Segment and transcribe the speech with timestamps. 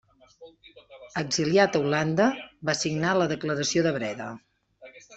[1.23, 2.31] Exiliat a Holanda,
[2.71, 4.35] va signar la Declaració de Breda.